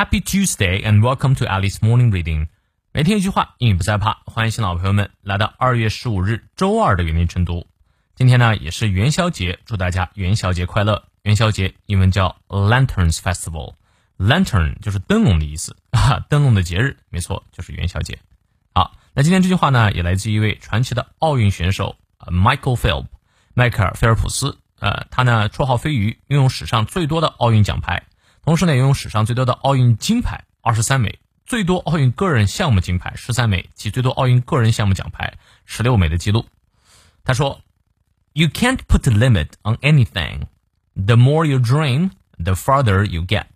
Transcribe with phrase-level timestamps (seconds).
[0.00, 2.48] Happy Tuesday and welcome to Alice Morning Reading。
[2.90, 4.22] 每天一句话，英语不再怕。
[4.24, 7.66] 欢迎新老朋友们来到二月十五日周二的元音晨读。
[8.14, 11.04] 今天呢也是元宵节，祝大家元宵节快乐。
[11.24, 18.18] 元宵节英文叫 Lanterns Festival，Lantern 就是灯笼的意思啊，灯笼的节日，没错，就是元宵节。
[18.72, 23.08] 好，那今天这句话呢，也来自一位传奇的奥运选手 Michael Phelps，
[23.52, 24.56] 迈克尔·菲尔普斯。
[24.78, 28.04] 呃，他呢绰号飞鱼，拥有史上最多的奥运奖牌，
[28.50, 36.44] 同时呢拥有史上最多的奥运金牌二十三枚，最多奥运个人项目金牌十三枚及最多奥运个人项目奖牌十六枚的记录。
[37.22, 37.60] 他说
[38.32, 40.48] ：“You can't put a limit on anything.
[40.96, 42.10] The more you dream,
[42.42, 43.46] the farther you get.”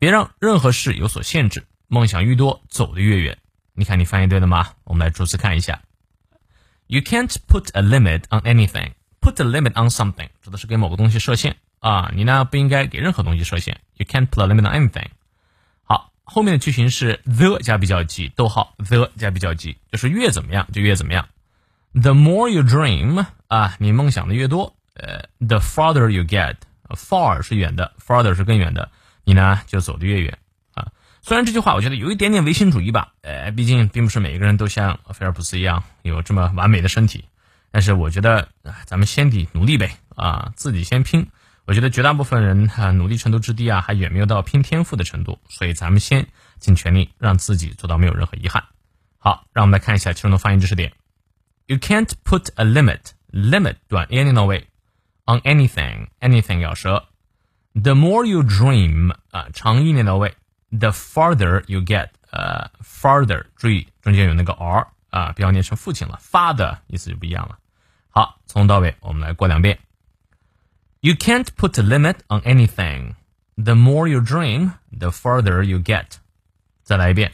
[0.00, 3.38] 别让任何事有所限制，梦想愈多，走得越远。
[3.74, 4.72] 你看，你翻译对了吗？
[4.82, 5.82] 我们来逐字看一下。
[6.88, 8.94] You can't put a limit on anything.
[9.20, 13.78] Put a limit on something 指的是给某个东西设限啊，你呢不应该给任何东西设限。
[13.98, 15.08] You can't put a limit on anything。
[15.82, 21.28] 好，后面的句型是 the 加比较级，逗号 the 加比较级，就是越怎么样就越怎么样。
[21.92, 26.56] The more you dream 啊，你梦想的越多，呃，the farther you get。
[26.88, 28.90] Far 是远的，farther 是更远的，
[29.24, 30.38] 你呢就走得越远
[30.72, 30.88] 啊。
[31.20, 37.26] 虽然这句话我觉得有一点点唯心主义吧，呃，毕竟并不是每一个人都像菲尔普斯一样有这么完美的身体。
[37.70, 38.48] 但是我觉得，
[38.86, 41.26] 咱们先得努力呗，啊，自己先拼。
[41.66, 45.38] 我觉得绝大部分人哈努力程度之低啊，还远没有到拼天赋的程度。
[45.48, 46.26] 所以咱们先
[46.58, 48.64] 尽全力让自己做到没有任何遗憾。
[49.18, 50.92] 好，让我们来看一下其中的发音知识点。
[51.66, 53.00] You can't put a limit,
[53.32, 54.68] limit 短 any 到位
[55.24, 57.06] on anything, anything 咬舌。
[57.72, 60.34] The more you dream 啊，长一念到位。
[60.70, 67.58] The farther you get，呃，farther 注意中间有那个 r 啊，不要念成父亲了，father 意思就不一样了。
[68.10, 69.78] 好，从头到尾我们来过两遍。
[71.03, 73.15] You can't put a limit on anything.
[73.55, 76.17] The more you dream, the further you get.
[76.83, 77.33] 再来一遍。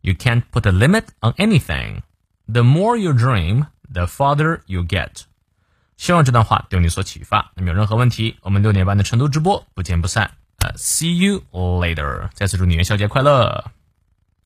[0.00, 2.02] You can't put a limit on anything.
[2.46, 5.22] The more you dream, the farther you get.
[5.96, 7.52] 希望这段话对你所启发。
[7.54, 10.30] 那么有任何问题，我们六点半的成都直播不见不散。
[10.58, 12.28] 呃，See you later。
[12.34, 13.64] 再次祝你元宵节快乐。